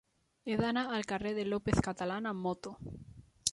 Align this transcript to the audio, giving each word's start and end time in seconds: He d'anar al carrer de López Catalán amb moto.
He 0.51 0.55
d'anar 0.61 0.83
al 0.95 1.05
carrer 1.11 1.35
de 1.41 1.45
López 1.51 1.83
Catalán 1.89 2.33
amb 2.33 2.45
moto. 2.49 2.75